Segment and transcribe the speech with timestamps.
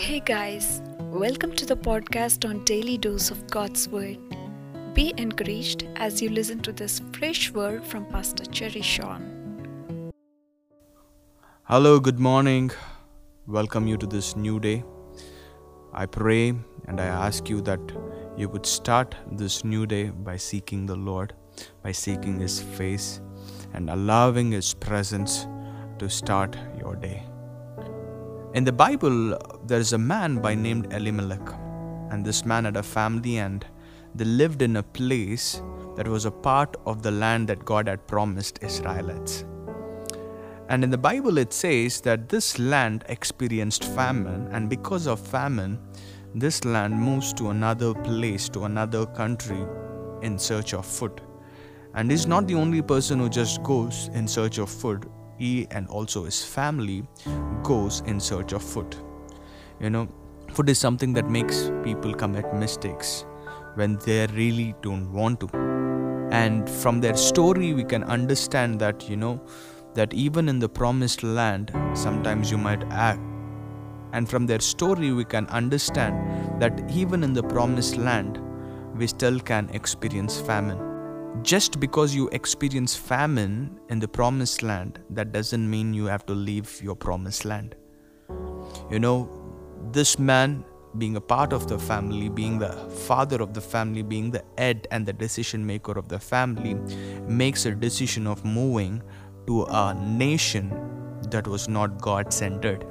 [0.00, 4.16] Hey guys, welcome to the podcast on Daily Dose of God's Word.
[4.94, 10.10] Be encouraged as you listen to this fresh word from Pastor Cherry Sean.
[11.64, 12.70] Hello, good morning.
[13.46, 14.84] Welcome you to this new day.
[15.92, 16.54] I pray
[16.88, 17.80] and I ask you that
[18.38, 21.34] you would start this new day by seeking the Lord,
[21.82, 23.20] by seeking His face,
[23.74, 25.46] and allowing His presence
[25.98, 27.29] to start your day.
[28.52, 31.52] In the Bible, there is a man by named Elimelech,
[32.10, 33.64] and this man had a family and
[34.16, 35.62] they lived in a place
[35.94, 39.44] that was a part of the land that God had promised Israelites.
[40.68, 45.78] And in the Bible, it says that this land experienced famine, and because of famine,
[46.34, 49.64] this land moves to another place, to another country
[50.22, 51.20] in search of food.
[51.94, 55.08] And he's not the only person who just goes in search of food
[55.40, 57.02] he and also his family
[57.62, 58.94] goes in search of food.
[59.80, 60.06] You know,
[60.52, 63.24] food is something that makes people commit mistakes
[63.74, 65.48] when they really don't want to.
[66.30, 69.40] And from their story, we can understand that, you know,
[69.94, 73.20] that even in the promised land, sometimes you might act.
[74.12, 78.38] And from their story, we can understand that even in the promised land,
[78.94, 80.89] we still can experience famine
[81.42, 86.34] just because you experience famine in the promised land, that doesn't mean you have to
[86.34, 87.76] leave your promised land.
[88.90, 89.28] You know,
[89.92, 90.64] this man
[90.98, 92.72] being a part of the family, being the
[93.06, 96.74] father of the family, being the head and the decision maker of the family,
[97.28, 99.02] makes a decision of moving
[99.46, 100.68] to a nation
[101.30, 102.84] that was not God centered.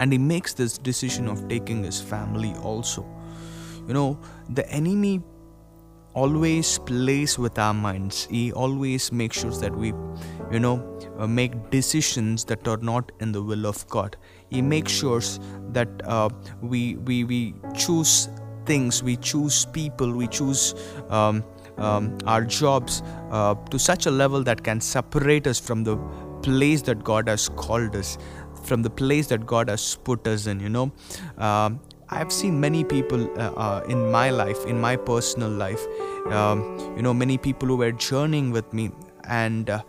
[0.00, 3.06] And he makes this decision of taking his family also.
[3.86, 4.18] You know,
[4.50, 5.22] the enemy
[6.14, 8.26] always plays with our minds.
[8.30, 9.88] He always makes sure that we
[10.50, 10.76] you know
[11.18, 14.16] uh, make decisions that are not in the will of god.
[14.50, 15.20] He makes sure
[15.70, 16.28] that uh,
[16.60, 18.28] we we we choose
[18.66, 20.74] things we choose people we choose
[21.10, 21.44] um,
[21.76, 25.96] um, our jobs uh, to such a level that can separate us from the
[26.42, 28.16] place that god has called us
[28.64, 30.90] from the place that god has put us in you know.
[31.36, 31.80] Um,
[32.14, 35.84] I've seen many people uh, uh, in my life, in my personal life,
[36.26, 36.62] um,
[36.96, 38.90] you know, many people who were journeying with me,
[39.24, 39.82] and uh,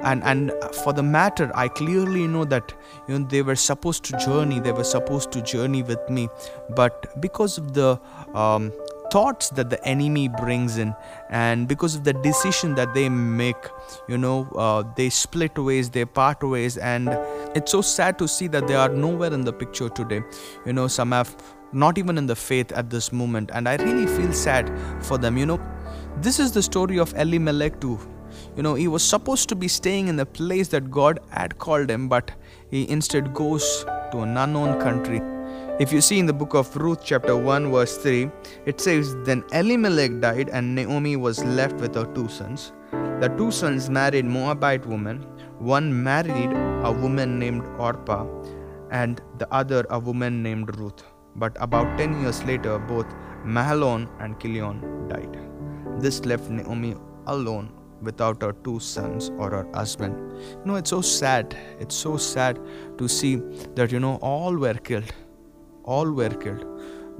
[0.00, 0.52] and and
[0.84, 2.72] for the matter, I clearly know that
[3.08, 6.28] you know they were supposed to journey, they were supposed to journey with me,
[6.76, 8.00] but because of the
[8.34, 8.72] um,
[9.10, 10.94] thoughts that the enemy brings in
[11.30, 13.68] and because of the decision that they make
[14.08, 16.76] you know uh, they split ways they part ways.
[16.76, 17.08] And
[17.54, 20.22] it's so sad to see that they are nowhere in the picture today.
[20.66, 21.36] You know some have
[21.74, 25.36] not even in the faith at this moment and i really feel sad for them
[25.36, 25.60] you know
[26.18, 27.98] this is the story of elimelech too
[28.56, 31.90] you know he was supposed to be staying in the place that god had called
[31.90, 32.32] him but
[32.70, 35.20] he instead goes to an unknown country
[35.80, 38.30] if you see in the book of Ruth, chapter 1, verse 3,
[38.64, 42.72] it says, Then Elimelech died, and Naomi was left with her two sons.
[42.92, 45.26] The two sons married Moabite women.
[45.58, 46.52] One married
[46.84, 48.24] a woman named Orpah,
[48.92, 51.02] and the other a woman named Ruth.
[51.36, 53.06] But about 10 years later, both
[53.44, 55.38] Mahlon and Kilion died.
[56.00, 56.94] This left Naomi
[57.26, 57.72] alone
[58.02, 60.14] without her two sons or her husband.
[60.60, 61.56] You know, it's so sad.
[61.80, 62.60] It's so sad
[62.98, 63.36] to see
[63.74, 65.12] that, you know, all were killed
[65.84, 66.66] all were killed.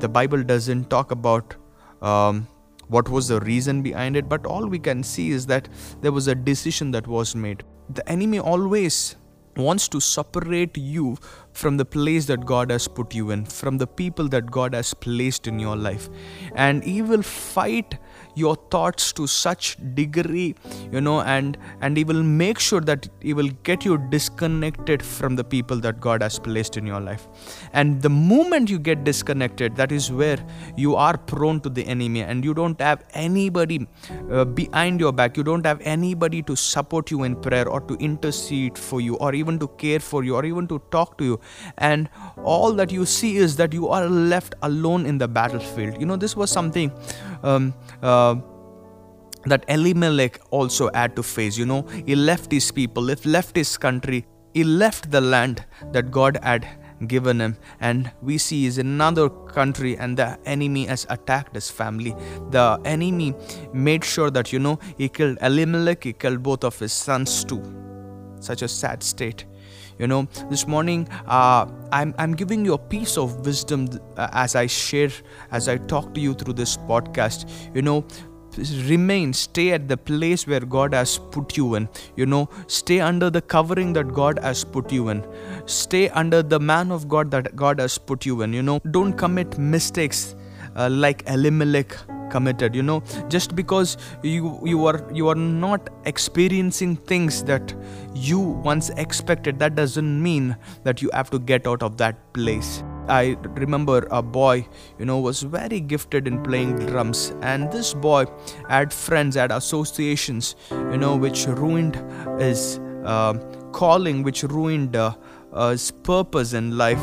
[0.00, 1.54] The Bible doesn't talk about
[2.02, 2.46] um,
[2.88, 5.68] what was the reason behind it, but all we can see is that
[6.00, 7.62] there was a decision that was made.
[7.90, 9.16] The enemy always
[9.56, 11.16] wants to separate you
[11.52, 14.92] from the place that God has put you in, from the people that God has
[14.94, 16.08] placed in your life.
[16.54, 17.98] And He will fight
[18.36, 20.54] your thoughts to such degree
[20.92, 25.36] you know and and he will make sure that he will get you disconnected from
[25.36, 27.26] the people that god has placed in your life.
[27.72, 30.38] And the moment you get disconnected that is where
[30.76, 33.86] you are prone to the enemy and you don't have anybody
[34.30, 35.36] uh, behind your back.
[35.36, 39.34] You don't have anybody to support you in prayer or to intercede for you or
[39.34, 41.40] even to care for you or even to talk to you.
[41.78, 42.08] And
[42.42, 46.00] all that you see is that you are left alone in the battlefield.
[46.00, 46.92] You know this was something
[47.42, 48.36] um, uh, Uh,
[49.50, 51.56] that Elimelech also had to face.
[51.56, 56.10] You know, he left his people, he left his country, he left the land that
[56.10, 56.66] God had
[57.06, 57.56] given him.
[57.80, 62.14] And we see is another country and the enemy has attacked his family.
[62.50, 63.34] The enemy
[63.72, 67.62] made sure that you know he killed elimelech he killed both of his sons too.
[68.40, 69.44] Such a sad state
[69.98, 74.54] you know this morning uh, I'm, I'm giving you a piece of wisdom uh, as
[74.54, 75.10] i share
[75.50, 78.04] as i talk to you through this podcast you know
[78.88, 81.88] remain, stay at the place where God has put you in.
[82.16, 85.26] You know, stay under the covering that God has put you in.
[85.66, 88.52] Stay under the man of God that God has put you in.
[88.52, 90.34] You know, don't commit mistakes
[90.74, 91.96] uh, like Elimelech
[92.30, 93.02] committed you know.
[93.28, 97.74] Just because you you are you are not experiencing things that
[98.14, 102.82] you once expected that doesn't mean that you have to get out of that place.
[103.08, 104.66] I remember a boy,
[104.98, 108.26] you know, was very gifted in playing drums, and this boy
[108.68, 112.02] had friends, had associations, you know, which ruined
[112.40, 113.34] his uh,
[113.72, 115.14] calling, which ruined uh,
[115.52, 117.00] uh, his purpose in life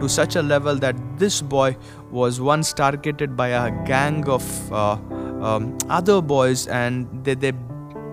[0.00, 1.74] to such a level that this boy
[2.18, 4.98] was once targeted by a gang of uh,
[5.48, 7.52] um, other boys, and they, they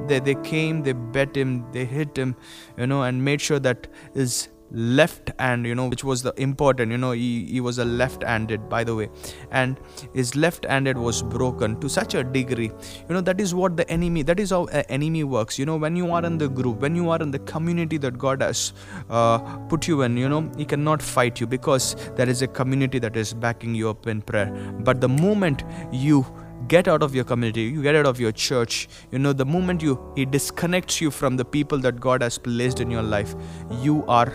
[0.08, 2.36] they, they came, they bet him, they hit him,
[2.78, 6.92] you know, and made sure that his left hand you know which was the important
[6.92, 9.10] you know he, he was a left-handed by the way.
[9.52, 9.80] And
[10.14, 12.72] his left-handed was broken to such a degree.
[13.08, 15.60] You know that is what the enemy that is how an enemy works.
[15.60, 18.18] You know when you are in the group when you are in the community that
[18.18, 18.74] god has
[19.10, 19.38] uh,
[19.74, 23.16] put you in you know he cannot fight you because there is a community that
[23.16, 24.52] is backing you up in prayer.
[24.80, 26.26] But the moment you
[26.68, 29.81] get out of your community you get out of your church you know the moment
[29.81, 33.36] you he disconnects you from the people that god has placed in your life
[33.81, 34.31] you are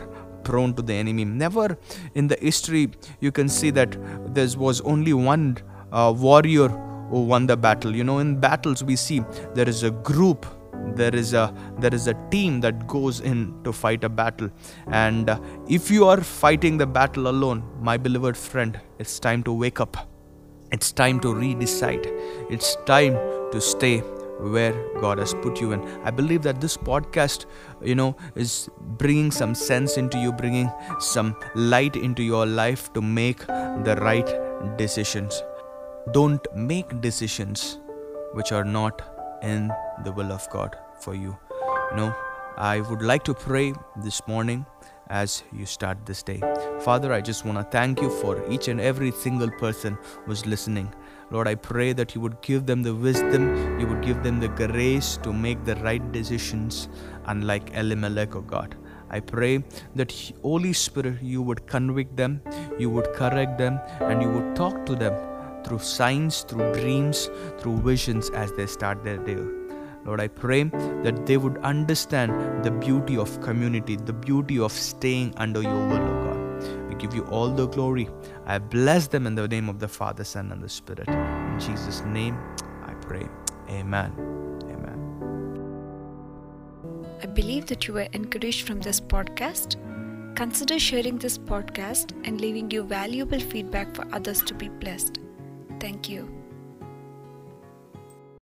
[0.50, 1.24] prone to the enemy.
[1.24, 1.66] Never
[2.14, 2.90] in the history
[3.20, 3.96] you can see that
[4.34, 5.58] there was only one
[5.92, 6.68] uh, warrior
[7.10, 7.94] who won the battle.
[7.94, 9.20] You know, in battles we see
[9.54, 10.46] there is a group
[10.96, 14.50] there is a there is a team that goes in to fight a battle
[14.88, 19.52] and uh, if you are fighting the battle alone my beloved friend it's time to
[19.52, 19.96] wake up
[20.72, 22.06] it's time to redecide
[22.48, 23.18] it's time
[23.52, 24.02] to stay
[24.40, 25.82] where God has put you in.
[26.04, 27.46] I believe that this podcast,
[27.82, 30.70] you know, is bringing some sense into you, bringing
[31.00, 35.42] some light into your life to make the right decisions.
[36.12, 37.78] Don't make decisions
[38.32, 39.02] which are not
[39.42, 39.70] in
[40.04, 41.36] the will of God for you.
[41.90, 42.14] You know,
[42.56, 44.66] I would like to pray this morning
[45.10, 46.40] as you start this day.
[46.80, 49.96] Father, I just want to thank you for each and every single person
[50.26, 50.92] who's listening.
[51.30, 54.48] Lord, I pray that you would give them the wisdom, you would give them the
[54.48, 56.88] grace to make the right decisions,
[57.26, 58.76] unlike Elimelech, oh God.
[59.10, 59.64] I pray
[59.94, 62.40] that Holy Spirit, you would convict them,
[62.78, 65.14] you would correct them, and you would talk to them
[65.64, 67.28] through signs, through dreams,
[67.58, 69.36] through visions as they start their day.
[70.06, 75.34] Lord, I pray that they would understand the beauty of community, the beauty of staying
[75.36, 76.17] under your will,
[76.98, 78.08] give you all the glory.
[78.46, 81.08] I bless them in the name of the Father, Son, and the Spirit.
[81.08, 82.38] In Jesus' name,
[82.84, 83.26] I pray.
[83.70, 84.12] Amen.
[84.64, 84.98] Amen.
[87.22, 89.76] I believe that you were encouraged from this podcast.
[90.36, 95.18] Consider sharing this podcast and leaving your valuable feedback for others to be blessed.
[95.80, 96.47] Thank you.